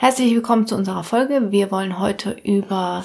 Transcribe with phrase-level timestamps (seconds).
[0.00, 1.50] Herzlich willkommen zu unserer Folge.
[1.50, 3.04] Wir wollen heute über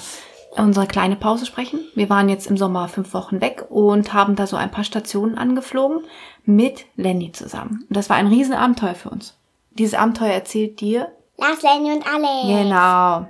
[0.56, 1.80] unsere kleine Pause sprechen.
[1.96, 5.36] Wir waren jetzt im Sommer fünf Wochen weg und haben da so ein paar Stationen
[5.36, 6.04] angeflogen
[6.44, 7.84] mit Lenny zusammen.
[7.88, 9.36] Und das war ein Riesenabenteuer für uns.
[9.72, 12.62] Dieses Abenteuer erzählt dir Lars, Lenny und Alex.
[12.62, 13.28] Genau.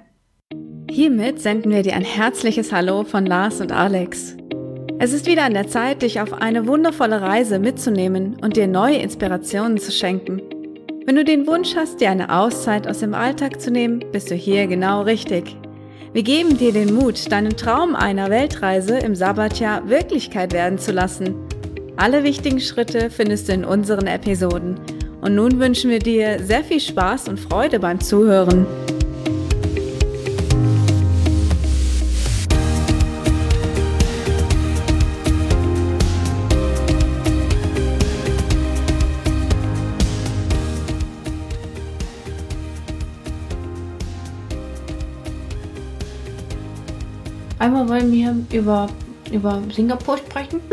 [0.90, 4.36] Hiermit senden wir dir ein herzliches Hallo von Lars und Alex.
[4.98, 8.98] Es ist wieder an der Zeit, dich auf eine wundervolle Reise mitzunehmen und dir neue
[8.98, 10.42] Inspirationen zu schenken.
[11.06, 14.34] Wenn du den Wunsch hast, dir eine Auszeit aus dem Alltag zu nehmen, bist du
[14.34, 15.54] hier genau richtig.
[16.14, 21.34] Wir geben dir den Mut, deinen Traum einer Weltreise im Sabbatjahr Wirklichkeit werden zu lassen.
[21.96, 24.80] Alle wichtigen Schritte findest du in unseren Episoden.
[25.20, 28.66] Und nun wünschen wir dir sehr viel Spaß und Freude beim Zuhören.
[47.64, 48.88] Einmal wollen wir über,
[49.32, 50.60] über Singapur sprechen.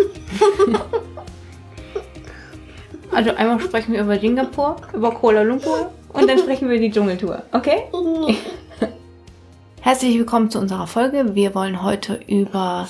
[3.14, 6.92] also einmal sprechen wir über Singapur, über Kuala Lumpur und dann sprechen wir über die
[6.92, 7.44] Dschungeltour.
[7.54, 7.84] Okay?
[9.82, 11.34] Herzlich willkommen zu unserer Folge.
[11.34, 12.90] Wir wollen heute über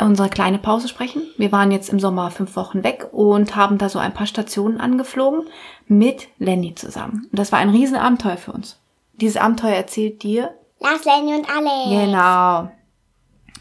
[0.00, 1.22] unsere kleine Pause sprechen.
[1.36, 4.80] Wir waren jetzt im Sommer fünf Wochen weg und haben da so ein paar Stationen
[4.80, 5.44] angeflogen
[5.86, 7.28] mit Lenny zusammen.
[7.30, 8.80] Und das war ein Riesenabenteuer für uns.
[9.12, 10.50] Dieses Abenteuer erzählt dir
[10.80, 12.06] Lars, Lenny und Alex.
[12.06, 12.70] Genau.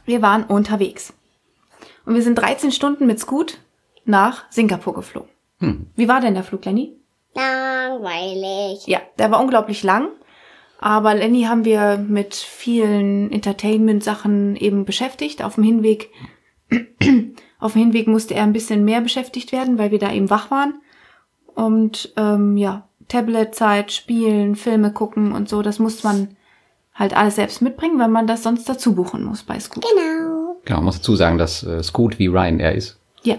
[0.06, 1.14] Wir waren unterwegs.
[2.06, 3.60] Und wir sind 13 Stunden mit Scoot
[4.06, 5.30] nach Singapur geflogen.
[5.60, 5.88] Hm.
[5.96, 6.96] Wie war denn der Flug, Lenny?
[7.34, 8.86] Langweilig.
[8.88, 10.10] Ja, der war unglaublich lang.
[10.80, 15.44] Aber Lenny haben wir mit vielen Entertainment-Sachen eben beschäftigt.
[15.44, 16.12] Auf dem Hinweg,
[17.60, 20.52] auf dem Hinweg musste er ein bisschen mehr beschäftigt werden, weil wir da eben wach
[20.52, 20.82] waren.
[21.56, 26.36] Und ähm, ja, Tablet-Zeit, Spielen, Filme gucken und so, das muss man
[26.96, 29.84] halt alles selbst mitbringen, weil man das sonst dazu buchen muss bei Scoot.
[29.84, 30.56] Genau.
[30.66, 32.98] Genau, man muss dazu sagen, dass äh, Scoot wie Ryanair ist.
[33.24, 33.36] Ja,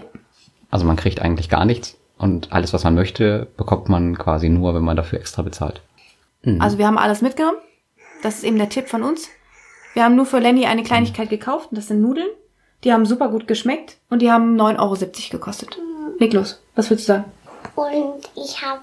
[0.71, 4.73] Also man kriegt eigentlich gar nichts und alles, was man möchte, bekommt man quasi nur,
[4.75, 5.81] wenn man dafür extra bezahlt.
[6.59, 7.57] Also wir haben alles mitgenommen.
[8.23, 9.27] Das ist eben der Tipp von uns.
[9.93, 11.71] Wir haben nur für Lenny eine Kleinigkeit gekauft.
[11.71, 12.29] und Das sind Nudeln.
[12.83, 14.95] Die haben super gut geschmeckt und die haben 9,70 Euro
[15.31, 15.77] gekostet.
[16.19, 16.61] Leg los.
[16.75, 17.25] Was würdest du sagen?
[17.75, 18.81] Und ich habe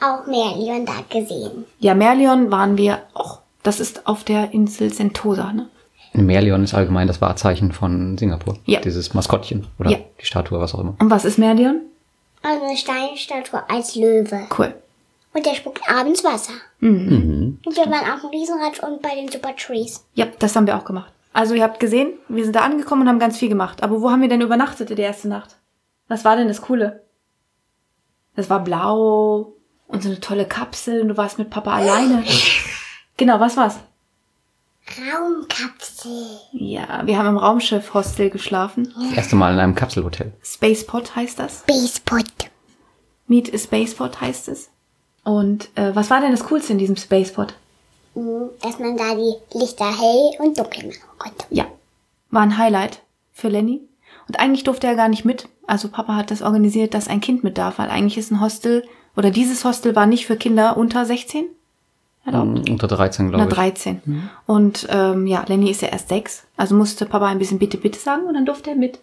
[0.00, 1.66] auch Merlion da gesehen.
[1.78, 3.40] Ja, Merlion waren wir auch.
[3.64, 5.68] Das ist auf der Insel Sentosa, ne?
[6.12, 8.58] Merlion ist allgemein das Wahrzeichen von Singapur.
[8.66, 8.78] Ja.
[8.80, 9.98] Dieses Maskottchen oder Ja.
[10.20, 10.94] die Statue, was auch immer.
[11.00, 11.80] Und was ist Merlion?
[12.42, 14.46] Also eine Steinstatue als Löwe.
[14.56, 14.72] Cool.
[15.32, 16.52] Und der spuckt abends Wasser.
[16.78, 17.58] Mhm.
[17.66, 20.04] Und wir waren auf dem Riesenrad und bei den Super Trees.
[20.14, 21.10] Ja, das haben wir auch gemacht.
[21.32, 23.82] Also ihr habt gesehen, wir sind da angekommen und haben ganz viel gemacht.
[23.82, 25.56] Aber wo haben wir denn übernachtet die erste Nacht?
[26.06, 27.02] Was war denn das Coole?
[28.36, 29.54] Das war blau
[29.88, 32.22] und so eine tolle Kapsel und du warst mit Papa alleine.
[33.16, 33.78] Genau, was war's?
[34.98, 36.38] Raumkapsel.
[36.52, 38.92] Ja, wir haben im Raumschiff-Hostel geschlafen.
[39.08, 40.32] Das erste Mal in einem Kapselhotel.
[40.42, 41.62] Spacepod heißt das.
[41.66, 42.24] Basepot.
[43.26, 44.68] Meet a Spacepod heißt es.
[45.22, 47.54] Und äh, was war denn das Coolste in diesem Spacepod?
[48.14, 51.46] Mhm, Dass man da die Lichter hell und dunkel machen konnte.
[51.50, 51.66] Ja,
[52.30, 53.02] war ein Highlight
[53.32, 53.80] für Lenny.
[54.28, 55.48] Und eigentlich durfte er gar nicht mit.
[55.66, 58.86] Also Papa hat das organisiert, dass ein Kind mit darf, weil eigentlich ist ein Hostel,
[59.16, 61.46] oder dieses Hostel war nicht für Kinder unter 16
[62.24, 62.66] erlaubt.
[62.66, 63.56] Mhm, Unter 13, Oder glaube ich.
[63.56, 64.28] 13.
[64.46, 66.46] Und ähm, ja, Lenny ist ja erst sechs.
[66.56, 68.98] Also musste Papa ein bisschen bitte, bitte sagen und dann durfte er mit.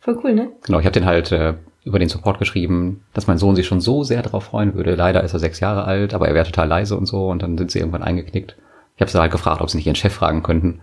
[0.00, 0.50] Voll cool, ne?
[0.64, 3.80] Genau, ich habe den halt äh, über den Support geschrieben, dass mein Sohn sich schon
[3.80, 4.94] so sehr darauf freuen würde.
[4.94, 7.56] Leider ist er sechs Jahre alt, aber er wäre total leise und so und dann
[7.58, 8.56] sind sie irgendwann eingeknickt.
[8.96, 10.80] Ich habe sie halt gefragt, ob sie nicht ihren Chef fragen könnten.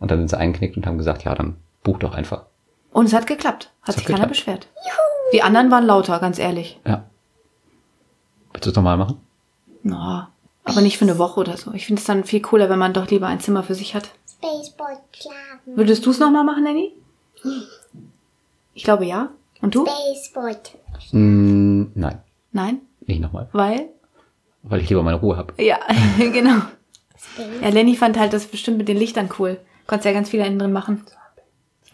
[0.00, 2.44] Und dann sind sie eingeknickt und haben gesagt, ja, dann buch doch einfach.
[2.92, 3.72] Und es hat geklappt.
[3.82, 4.30] Hat Es sich hat keiner geklappt.
[4.30, 4.68] beschwert.
[5.32, 6.80] Die anderen waren lauter, ganz ehrlich.
[6.86, 7.04] Ja.
[8.52, 9.18] Willst du es nochmal machen?
[9.82, 10.30] Na,
[10.64, 11.72] aber nicht für eine Woche oder so.
[11.72, 14.10] Ich finde es dann viel cooler, wenn man doch lieber ein Zimmer für sich hat.
[14.28, 15.76] Spacebot schlafen.
[15.76, 16.92] Würdest du es nochmal machen, Lenny?
[18.74, 19.30] Ich glaube ja.
[19.60, 19.86] Und du?
[19.86, 20.78] Spacebot.
[21.12, 22.20] Mm, nein,
[22.52, 22.80] Nein?
[23.06, 23.48] nicht nochmal.
[23.52, 23.88] Weil?
[24.62, 25.54] Weil ich lieber meine Ruhe habe.
[25.62, 25.78] Ja,
[26.18, 26.62] genau.
[27.62, 29.58] Ja, Lenny fand halt das bestimmt mit den Lichtern cool.
[29.86, 31.04] Konntest ja ganz viel da innen drin machen.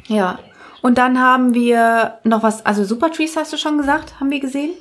[0.09, 0.39] Ja.
[0.83, 4.41] Und dann haben wir noch was, also Super Trees hast du schon gesagt, haben wir
[4.41, 4.73] gesehen.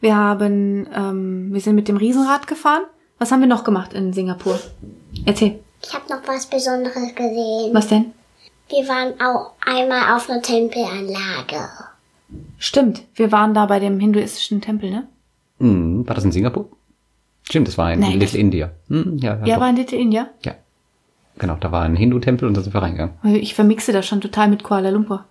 [0.00, 2.84] Wir haben, ähm, wir sind mit dem Riesenrad gefahren.
[3.18, 4.58] Was haben wir noch gemacht in Singapur?
[5.24, 5.60] Erzähl.
[5.82, 7.70] Ich habe noch was Besonderes gesehen.
[7.74, 8.12] Was denn?
[8.68, 11.68] Wir waren auch einmal auf einer Tempelanlage.
[12.58, 15.06] Stimmt, wir waren da bei dem hinduistischen Tempel, ne?
[15.58, 16.68] Mm, war das in Singapur?
[17.42, 18.70] Stimmt, das war in Nein, Little India.
[18.88, 20.28] Mm, ja, ja, Ja, war in Little India.
[20.44, 20.54] ja.
[21.36, 23.14] Genau, da war ein Hindu-Tempel und da sind wir reingegangen.
[23.24, 25.24] Ich vermixe das schon total mit Kuala Lumpur.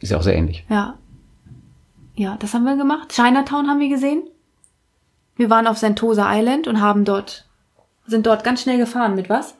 [0.00, 0.64] Ist ja auch sehr ähnlich.
[0.70, 0.94] Ja.
[2.14, 3.12] Ja, das haben wir gemacht.
[3.12, 4.22] Chinatown haben wir gesehen.
[5.40, 7.46] Wir waren auf Sentosa Island und haben dort
[8.06, 9.14] sind dort ganz schnell gefahren.
[9.14, 9.54] Mit was?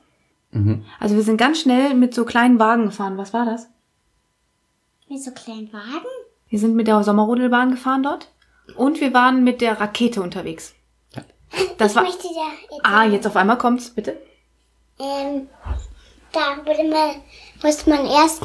[0.51, 0.85] Mhm.
[0.99, 3.17] Also wir sind ganz schnell mit so kleinen Wagen gefahren.
[3.17, 3.67] Was war das?
[5.09, 6.05] Mit so kleinen Wagen?
[6.51, 8.29] Wir sind mit der Sommerrodelbahn gefahren dort.
[8.77, 10.75] Und wir waren mit der Rakete unterwegs.
[11.79, 12.03] Das ich war.
[12.03, 14.21] möchte dir jetzt Ah, jetzt auf einmal kommt's, bitte.
[14.99, 15.49] Ähm,
[16.31, 17.23] da wurde man,
[17.63, 18.43] musste man erst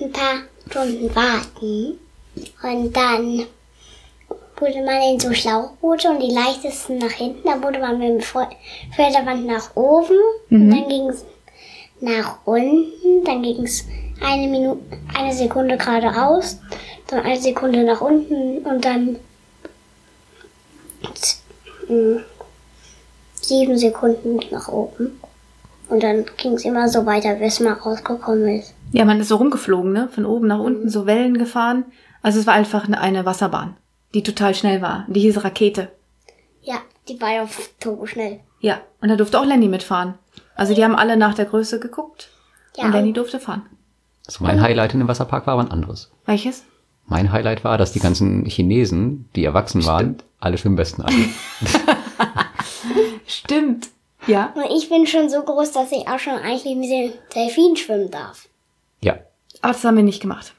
[0.00, 1.98] ein paar Stunden warten.
[2.62, 3.46] Und dann
[4.58, 7.46] wurde man in so Schlauchboote und die leichtesten nach hinten.
[7.46, 10.16] Da wurde man mit dem Förderband nach oben.
[10.50, 11.24] Und dann ging es
[12.00, 13.24] nach unten.
[13.24, 13.84] Dann ging es
[14.24, 14.80] eine Minute,
[15.16, 16.58] eine Sekunde geradeaus.
[17.08, 19.16] Dann eine Sekunde nach unten und dann
[21.88, 22.20] mh,
[23.40, 25.20] sieben Sekunden nach oben.
[25.88, 28.74] Und dann ging es immer so weiter, bis man rausgekommen ist.
[28.92, 30.08] Ja, man ist so rumgeflogen, ne?
[30.12, 31.84] Von oben nach unten, so Wellen gefahren.
[32.22, 33.76] Also es war einfach eine Wasserbahn,
[34.16, 35.04] die total schnell war.
[35.08, 35.92] Die hieß Rakete.
[36.62, 36.76] Ja,
[37.06, 38.40] die war ja auf Turbo schnell.
[38.60, 40.14] Ja, und da durfte auch Lenny mitfahren.
[40.54, 42.30] Also die haben alle nach der Größe geguckt.
[42.76, 43.66] Ja, und Lenny durfte fahren.
[44.26, 46.10] Also mein Highlight in dem Wasserpark war aber ein anderes.
[46.24, 46.64] Welches?
[47.04, 51.34] Mein Highlight war, dass die ganzen Chinesen, die erwachsen waren, alle Schwimmwesten hatten.
[53.26, 53.88] Stimmt.
[54.26, 54.54] Ja.
[54.54, 58.10] Und ich bin schon so groß, dass ich auch schon eigentlich mit den Delfinen schwimmen
[58.10, 58.48] darf.
[59.02, 59.18] Ja.
[59.60, 60.54] Aber das haben wir nicht gemacht.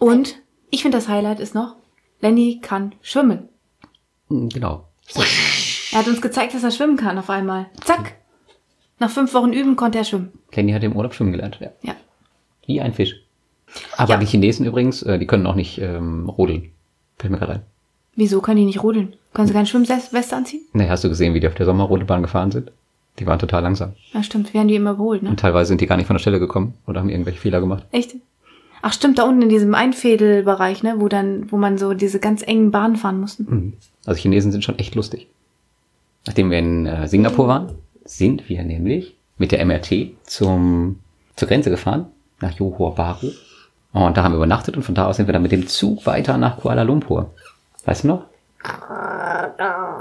[0.00, 0.34] Und
[0.70, 1.76] ich finde das Highlight ist noch,
[2.20, 3.48] Lenny kann schwimmen.
[4.28, 4.84] Mm, Genau.
[5.90, 7.64] Er hat uns gezeigt, dass er schwimmen kann auf einmal.
[7.82, 8.16] Zack.
[8.98, 10.32] Nach fünf Wochen üben konnte er schwimmen.
[10.50, 11.56] Kenny hat im Urlaub schwimmen gelernt.
[11.60, 11.70] Ja.
[11.80, 11.94] Ja.
[12.66, 13.22] Wie ein Fisch.
[13.96, 14.16] Aber Ja.
[14.20, 16.72] die Chinesen übrigens, äh, die können auch nicht ähm, rodeln.
[17.18, 17.62] Fällt mir gerade ein.
[18.16, 19.14] Wieso können die nicht rodeln?
[19.32, 20.60] Können sie keine Schwimmweste anziehen?
[20.74, 22.70] Nee, hast du gesehen, wie die auf der Sommerrodelbahn gefahren sind?
[23.18, 23.94] Die waren total langsam.
[24.12, 24.52] Ja, stimmt.
[24.52, 25.30] Wir haben die immer überholt, ne?
[25.30, 27.84] Und teilweise sind die gar nicht von der Stelle gekommen oder haben irgendwelche Fehler gemacht.
[27.92, 28.14] Echt?
[28.82, 32.42] Ach stimmt, da unten in diesem Einfädelbereich, ne, wo dann, wo man so diese ganz
[32.46, 33.46] engen Bahnen fahren mussten.
[33.48, 33.72] Mhm.
[34.06, 35.28] Also Chinesen sind schon echt lustig.
[36.26, 40.98] Nachdem wir in äh, Singapur waren, sind wir nämlich mit der MRT zum,
[41.36, 42.06] zur Grenze gefahren,
[42.40, 43.30] nach Johor Bahru.
[43.92, 46.06] Und da haben wir übernachtet und von da aus sind wir dann mit dem Zug
[46.06, 47.32] weiter nach Kuala Lumpur.
[47.84, 48.24] Weißt du noch?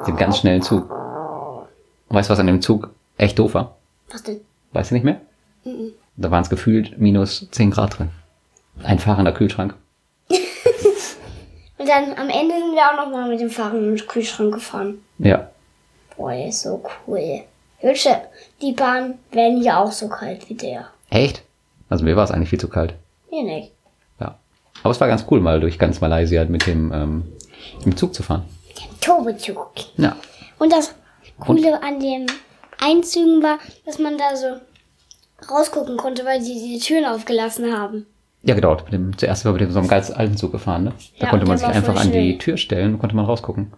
[0.06, 0.90] Den ganz schnellen Zug.
[0.90, 3.78] Und weißt du, was an dem Zug echt doof war?
[4.12, 4.42] Was denn?
[4.74, 5.22] Weißt du nicht mehr?
[6.18, 8.10] Da waren es gefühlt minus 10 Grad drin.
[8.84, 9.76] Ein fahrender Kühlschrank.
[10.30, 15.04] Und dann am Ende sind wir auch noch mal mit dem fahrenden Kühlschrank gefahren.
[15.20, 15.50] Ja.
[16.16, 17.44] Boah, der ist so cool.
[17.80, 18.22] Ich wünsche,
[18.62, 20.88] die Bahn wären hier auch so kalt wie der.
[21.10, 21.44] Echt?
[21.90, 22.96] Also mir war es eigentlich viel zu kalt.
[23.30, 23.72] Mir nicht.
[24.20, 24.38] Ja.
[24.84, 27.24] Aber es war ganz cool, mal durch ganz Malaysia mit dem, ähm,
[27.86, 28.46] im Zug zu fahren.
[29.02, 29.72] Turbozug.
[29.98, 30.16] Ja.
[30.60, 30.96] Und das
[31.40, 32.26] Coole an den
[32.82, 34.60] Einzügen war, dass man da so
[35.50, 38.08] rausgucken konnte, weil sie die Türen aufgelassen haben.
[38.48, 38.76] Ja, genau.
[38.76, 40.94] Mit dem, zuerst war mit dem so einem ganz alten Zug gefahren, ne?
[41.20, 42.38] Da Ja, konnte man sich einfach an die.
[42.38, 43.74] Tür stellen und konnte man rausgucken.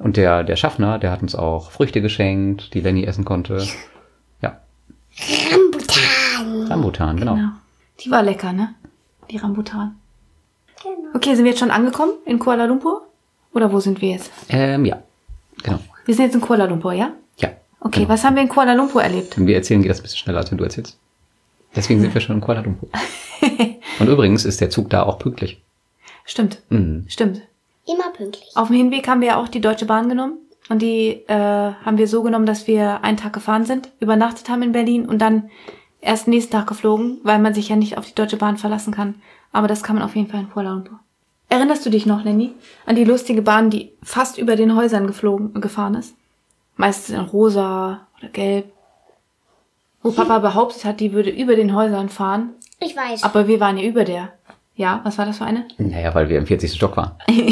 [0.00, 3.64] Und der, der Schaffner, der hat uns auch Früchte geschenkt, die Lenny essen konnte.
[4.40, 4.58] Ja.
[5.52, 6.66] Rambutan.
[6.66, 7.34] Rambutan, genau.
[7.36, 7.48] Genau.
[8.00, 8.74] Die war lecker, ne?
[9.30, 9.94] Die Rambutan.
[10.82, 11.10] Genau.
[11.14, 13.02] Okay, sind wir jetzt schon angekommen in Kuala Lumpur?
[13.54, 14.32] Oder wo sind wir jetzt?
[14.48, 15.00] Ähm, ja.
[15.62, 15.78] Genau.
[16.06, 17.12] Wir sind jetzt in Kuala Lumpur, ja?
[17.36, 17.50] Ja.
[17.78, 18.08] Okay, genau.
[18.08, 19.38] was haben wir in Kuala Lumpur erlebt?
[19.38, 20.98] Wenn wir erzählen, geht das ein bisschen schneller, als wenn du erzählst.
[21.74, 22.88] Deswegen sind wir schon in Kuala Lumpur.
[23.98, 25.60] Und übrigens ist der Zug da auch pünktlich.
[26.24, 27.04] Stimmt, Mhm.
[27.08, 27.42] stimmt.
[27.86, 28.50] Immer pünktlich.
[28.54, 30.38] Auf dem Hinweg haben wir ja auch die Deutsche Bahn genommen.
[30.68, 34.62] Und die äh, haben wir so genommen, dass wir einen Tag gefahren sind, übernachtet haben
[34.62, 35.50] in Berlin und dann
[36.00, 39.16] erst nächsten Tag geflogen, weil man sich ja nicht auf die Deutsche Bahn verlassen kann.
[39.50, 41.00] Aber das kann man auf jeden Fall in Kuala Lumpur.
[41.48, 42.52] Erinnerst du dich noch, Lenny,
[42.86, 46.14] an die lustige Bahn, die fast über den Häusern geflogen, gefahren ist?
[46.76, 48.72] Meistens in rosa oder gelb.
[50.02, 52.50] Wo Papa behauptet hat, die würde über den Häusern fahren.
[52.80, 53.22] Ich weiß.
[53.22, 54.30] Aber wir waren ja über der.
[54.74, 55.66] Ja, was war das für eine?
[55.78, 56.72] Naja, weil wir im 40.
[56.72, 57.12] Stock waren.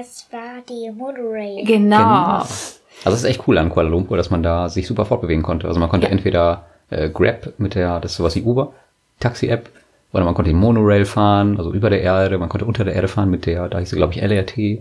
[0.00, 1.64] Es war die Monorail.
[1.64, 2.38] Genau.
[2.38, 2.56] Also
[3.04, 5.68] es ist echt cool an Kuala Lumpur, dass man da sich super fortbewegen konnte.
[5.68, 6.12] Also man konnte Ja.
[6.12, 8.72] entweder äh, Grab mit der, das ist sowas wie Uber,
[9.20, 9.68] Taxi-App,
[10.12, 13.08] oder man konnte den Monorail fahren, also über der Erde, man konnte unter der Erde
[13.08, 14.78] fahren mit der, da hieß sie glaube ich LRT.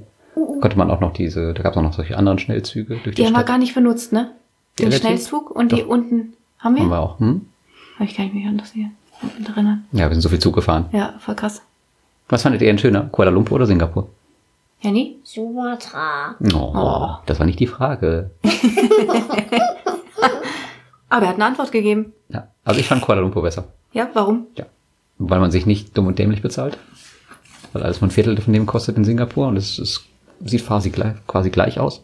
[0.62, 3.22] Konnte man auch noch diese, da gab es auch noch solche anderen Schnellzüge durch die,
[3.22, 3.48] Die haben wir Stadt.
[3.48, 4.32] gar nicht benutzt, ne?
[4.80, 4.92] Die Den?
[4.94, 5.88] Schnellzug und die Doch.
[5.88, 6.34] unten.
[6.60, 6.84] Haben wir?
[6.84, 7.20] Haben wir auch.
[7.20, 7.48] Hm?
[7.96, 8.90] Habe ich gar nicht mehr an das hier
[9.48, 9.86] erinnern.
[9.92, 10.86] Ja, wir sind so viel Zug gefahren.
[10.92, 11.62] Ja, voll krass.
[12.30, 14.10] Was fandet ihr denn schöner, Kuala Lumpur oder Singapur?
[14.82, 15.18] Jenny?
[15.24, 16.36] Sumatra.
[16.54, 17.10] Oh, Oh.
[17.26, 18.30] das war nicht die Frage.
[21.10, 22.14] Aber er hat eine Antwort gegeben.
[22.30, 23.66] Ja, also ich fand Kuala Lumpur besser.
[23.94, 24.48] Ja, warum?
[24.58, 24.66] Ja.
[25.18, 26.78] Weil man sich nicht dumm und dämlich bezahlt.
[27.74, 30.04] Weil alles mal ein Viertel von dem kostet in Singapur und es, es
[30.46, 32.04] sieht quasi gleich, quasi gleich aus.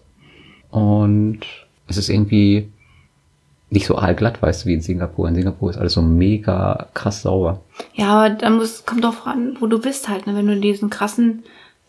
[0.71, 1.41] Und
[1.87, 2.69] es ist irgendwie
[3.69, 5.27] nicht so aalglatt, weißt du, wie in Singapur.
[5.27, 7.61] In Singapur ist alles so mega krass sauber.
[7.95, 10.35] Ja, aber dann muss, kommt doch an, wo du bist halt, ne?
[10.35, 11.43] Wenn du in diesen krassen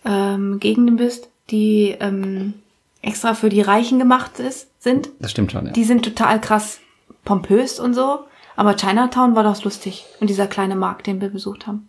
[0.04, 2.54] ähm, Gegenden bist, die ähm,
[3.02, 5.10] extra für die Reichen gemacht ist, sind.
[5.20, 5.72] Das stimmt schon, ja.
[5.72, 6.80] Die sind total krass
[7.24, 8.20] pompös und so.
[8.56, 10.04] Aber Chinatown war doch lustig.
[10.20, 11.88] Und dieser kleine Markt, den wir besucht haben.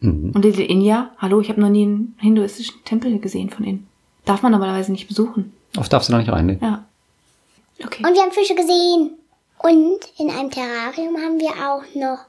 [0.00, 0.32] Mhm.
[0.34, 3.86] Und Little India, hallo, ich habe noch nie einen hinduistischen Tempel gesehen von innen.
[4.24, 5.52] Darf man normalerweise nicht besuchen.
[5.76, 6.58] Oft darfst du noch nicht rein, ne?
[6.60, 6.84] Ja.
[7.84, 8.04] Okay.
[8.06, 9.18] Und wir haben Fische gesehen.
[9.58, 12.26] Und in einem Terrarium haben wir auch noch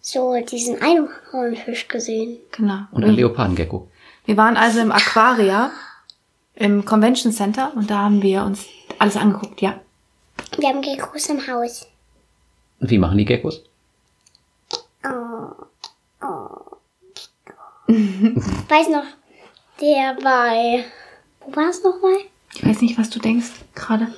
[0.00, 2.38] so diesen Einhornfisch gesehen.
[2.52, 2.80] genau.
[2.92, 3.88] Und ein Leopardengecko.
[4.26, 5.70] Wir waren also im Aquaria,
[6.54, 8.66] im Convention Center und da haben wir uns
[8.98, 9.80] alles angeguckt, ja.
[10.58, 11.86] Wir haben Geckos im Haus.
[12.80, 13.62] Und wie machen die Geckos?
[17.86, 19.04] Weiß noch,
[19.80, 20.84] der bei.
[21.40, 22.16] Wo war es nochmal?
[22.54, 24.08] Ich weiß nicht, was du denkst gerade.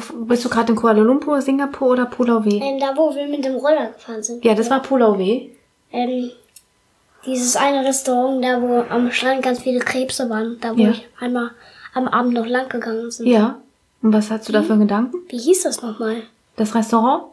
[0.00, 2.48] Wo bist du gerade in Kuala Lumpur, Singapur oder Pulau W?
[2.58, 4.44] Ähm, da, wo wir mit dem Roller gefahren sind.
[4.44, 5.50] Ja, das war Pulau W.
[5.92, 6.30] Ähm,
[7.26, 10.58] dieses eine Restaurant, da wo am Strand ganz viele Krebse waren.
[10.60, 10.90] Da, wo Ja.
[10.90, 11.50] ich einmal
[11.94, 13.26] am Abend noch lang gegangen sind.
[13.26, 13.58] Ja.
[14.02, 15.18] Und was hast du da für einen Gedanken?
[15.28, 16.22] Wie hieß das nochmal?
[16.56, 17.24] Das Restaurant?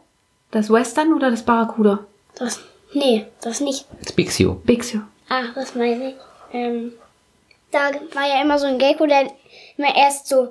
[0.50, 2.00] Das Western oder das Barracuda?
[2.36, 2.60] Das.
[2.92, 3.86] Nee, das nicht.
[4.08, 4.54] Spixio.
[4.64, 5.00] Bixio.
[5.28, 6.14] Ach, das meine ich.
[6.52, 6.92] Ähm,
[7.70, 9.30] da war ja immer so ein Gecko, der
[9.76, 10.48] immer erst so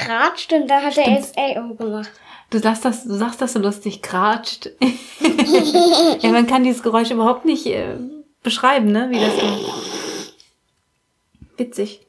[0.00, 2.10] kratscht und dann hat er erst AO gemacht.
[2.50, 4.70] Du sagst das, du sagst das so lustig, kratscht.
[6.20, 7.96] ja, man kann dieses Geräusch überhaupt nicht äh,
[8.42, 9.08] beschreiben, ne?
[9.10, 10.32] Wie das so.
[11.56, 12.06] Witzig.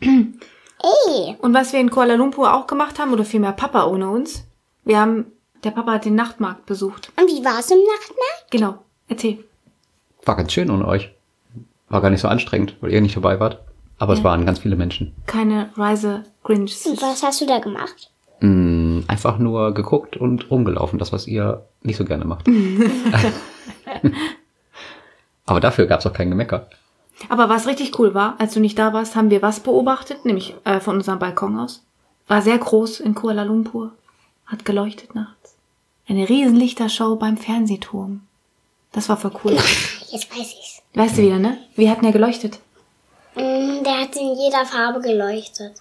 [0.00, 1.36] Ey!
[1.38, 4.44] Und was wir in Kuala Lumpur auch gemacht haben, oder vielmehr Papa ohne uns,
[4.84, 5.32] wir haben,
[5.64, 7.12] der Papa hat den Nachtmarkt besucht.
[7.18, 8.50] Und wie war es im Nachtmarkt?
[8.50, 8.78] Genau.
[9.08, 9.44] Erzähl.
[10.24, 11.10] War ganz schön ohne euch.
[11.88, 13.60] War gar nicht so anstrengend, weil ihr nicht dabei wart.
[13.98, 14.24] Aber es Ja.
[14.24, 15.14] waren ganz viele Menschen.
[15.26, 16.74] Keine Reise Grinch.
[16.86, 18.10] Und was hast du da gemacht?
[18.40, 20.98] Mm, einfach nur geguckt und rumgelaufen.
[20.98, 22.46] Das, was ihr nicht so gerne macht.
[25.46, 26.68] Aber dafür gab es auch kein Gemecker.
[27.28, 30.54] Aber was richtig cool war, als du nicht da warst, haben wir was beobachtet, nämlich
[30.64, 31.82] äh, von unserem Balkon aus.
[32.26, 33.92] War sehr groß in Kuala Lumpur.
[34.46, 35.54] Hat geleuchtet nachts.
[36.08, 38.20] Eine riesen Lichtershow beim Fernsehturm.
[38.92, 39.52] Das war voll cool.
[39.52, 40.82] Jetzt weiß ich's.
[40.94, 41.58] Weißt du wieder, ne?
[41.76, 42.58] Wie hat denn der geleuchtet?
[43.36, 45.72] Mm, Der hat in jeder Farbe geleuchtet.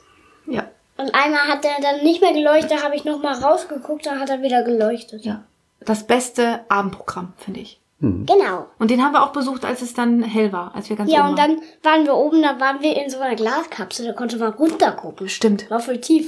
[0.47, 0.63] Ja.
[0.97, 4.29] Und einmal hat er dann nicht mehr geleuchtet, da habe ich nochmal rausgeguckt, dann hat
[4.29, 5.25] er wieder geleuchtet.
[5.25, 5.43] Ja.
[5.79, 7.79] Das beste Abendprogramm, finde ich.
[7.99, 8.67] Genau.
[8.79, 11.21] Und den haben wir auch besucht, als es dann hell war, als wir ganz Ja,
[11.21, 11.57] oben und waren.
[11.83, 15.29] dann waren wir oben, da waren wir in so einer Glaskapsel, da konnte man runtergucken.
[15.29, 15.69] Stimmt.
[15.71, 16.27] War voll tief.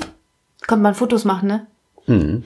[0.68, 1.68] Konnte man Fotos machen, ne?
[2.06, 2.44] Mhm.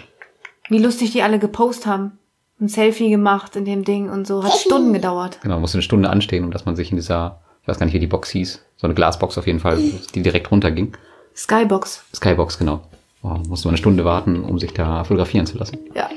[0.69, 2.17] Wie lustig die alle gepostet haben.
[2.59, 4.43] Ein Selfie gemacht in dem Ding und so.
[4.43, 5.37] Hat Stunden gedauert.
[5.43, 7.99] Genau, musste eine Stunde anstehen, um dass man sich in dieser, weiß gar nicht, wie
[7.99, 9.77] die Box hieß, so eine Glasbox auf jeden Fall,
[10.13, 10.93] die direkt runterging.
[11.35, 12.03] Skybox.
[12.13, 12.81] Skybox, genau.
[13.21, 15.77] Oh, musste man eine Stunde warten, um sich da fotografieren zu lassen.
[15.95, 16.09] Ja.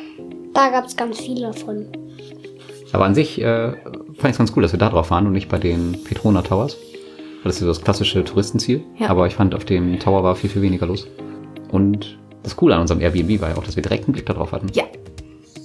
[0.54, 1.87] Da gab's ganz viele davon.
[2.92, 5.32] Aber an sich äh, fand ich es ganz cool, dass wir da drauf waren und
[5.32, 6.76] nicht bei den Petrona Towers.
[7.42, 8.85] Das ist so das klassische Touristenziel.
[8.99, 9.09] Ja.
[9.09, 11.06] Aber ich fand, auf dem Tower war viel, viel weniger los.
[11.71, 14.52] Und das Coole an unserem Airbnb war ja auch, dass wir direkt einen Blick darauf
[14.52, 14.68] hatten.
[14.75, 14.85] Ja.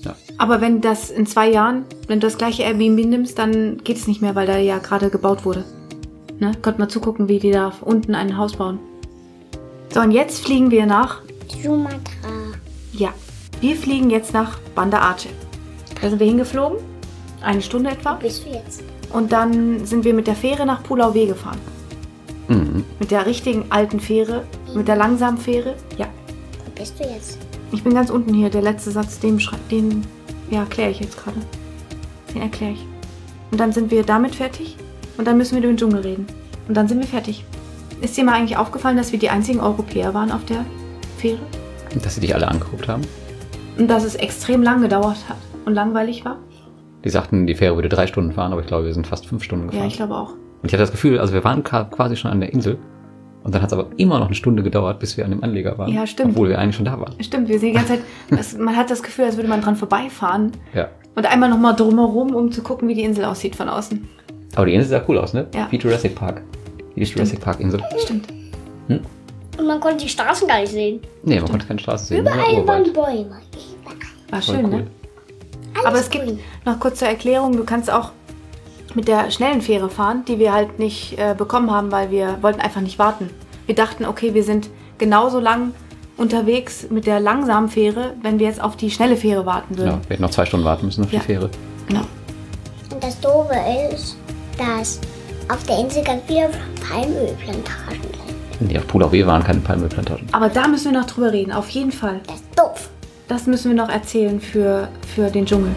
[0.06, 0.16] Ja.
[0.38, 4.08] Aber wenn das in zwei Jahren, wenn du das gleiche Airbnb nimmst, dann geht es
[4.08, 5.66] nicht mehr, weil da ja gerade gebaut wurde.
[6.40, 6.52] Ne?
[6.62, 8.80] Könnt mal zugucken, wie die da unten ein Haus bauen.
[9.94, 11.22] So, und jetzt fliegen wir nach,
[11.64, 11.98] Sumatra.
[12.94, 13.10] ja,
[13.62, 15.30] wir fliegen jetzt nach Banda Aceh.
[16.02, 16.78] Da sind wir hingeflogen,
[17.42, 18.14] eine Stunde etwa.
[18.16, 18.84] Bist du jetzt?
[19.14, 21.60] Und dann sind wir mit der Fähre nach Pulau W gefahren.
[22.50, 22.84] Mhm.
[23.00, 24.44] Mit der richtigen alten Fähre,
[24.76, 25.76] mit der langsamen Fähre.
[25.98, 26.08] Ja,
[26.66, 27.38] Wo bist du jetzt?
[27.72, 28.50] ich bin ganz unten hier.
[28.50, 29.42] Der letzte Satz, den,
[29.72, 30.06] den
[30.52, 31.38] ja, erkläre ich jetzt gerade.
[32.34, 32.86] Den erkläre ich.
[33.52, 34.76] Und dann sind wir damit fertig.
[35.18, 36.28] Und dann müssen wir über den Dschungel reden.
[36.68, 37.44] Und dann sind wir fertig.
[38.02, 40.64] Ist dir mal eigentlich aufgefallen, dass wir die einzigen Europäer waren auf der
[41.18, 41.40] Fähre?
[42.04, 43.02] Dass sie dich alle angeguckt haben.
[43.78, 46.38] Und dass es extrem lang gedauert hat und langweilig war?
[47.04, 49.44] Die sagten, die Fähre würde drei Stunden fahren, aber ich glaube, wir sind fast fünf
[49.44, 49.84] Stunden gefahren.
[49.84, 50.32] Ja, ich glaube auch.
[50.32, 52.78] Und ich hatte das Gefühl, also wir waren quasi schon an der Insel.
[53.44, 55.78] Und dann hat es aber immer noch eine Stunde gedauert, bis wir an dem Anleger
[55.78, 55.92] waren.
[55.94, 56.32] Ja, stimmt.
[56.32, 57.14] Obwohl wir eigentlich schon da waren.
[57.22, 59.76] Stimmt, wir sehen die ganze Zeit, das, man hat das Gefühl, als würde man dran
[59.76, 60.52] vorbeifahren.
[60.74, 60.90] Ja.
[61.16, 64.08] Und einmal nochmal drumherum, um zu gucken, wie die Insel aussieht von außen.
[64.58, 65.46] Aber die Insel sah cool aus, ne?
[65.54, 65.68] Ja.
[65.70, 66.42] Wie Jurassic Park.
[66.96, 67.80] Wie die Jurassic Park Insel.
[68.04, 68.28] Stimmt.
[68.90, 71.00] Und man konnte die Straßen gar nicht sehen.
[71.24, 72.22] Nee, man konnte keine Straße sehen.
[72.22, 72.92] Überall waren.
[72.94, 73.40] Bäume.
[74.30, 74.70] War schön, cool.
[74.72, 74.88] ne?
[75.86, 76.40] Aber es gibt grün.
[76.66, 78.12] noch kurz zur Erklärung, du kannst auch
[78.96, 82.60] mit der schnellen Fähre fahren, die wir halt nicht äh, bekommen haben, weil wir wollten
[82.60, 83.30] einfach nicht warten.
[83.68, 85.74] Wir dachten, okay, wir sind genauso lang
[86.18, 90.02] unterwegs mit der langsamen Fähre, wenn wir jetzt auf die schnelle Fähre warten Ja, würden.
[90.08, 91.20] wir hätten noch zwei Stunden warten müssen auf Ja.
[91.20, 91.50] die Fähre.
[91.88, 92.02] Genau.
[92.92, 93.54] Und das Doofe
[93.94, 94.18] ist,
[94.58, 95.00] dass
[95.50, 96.50] auf der Insel ganz viele
[96.88, 98.68] Palmölplantagen sind.
[98.68, 100.28] Nee, auf Pulau W waren keine Palmölplantagen.
[100.32, 102.20] Aber da müssen wir noch drüber reden, auf jeden Fall.
[102.28, 102.90] Das ist doof.
[103.28, 105.72] Das müssen wir noch erzählen für, für den Dschungel.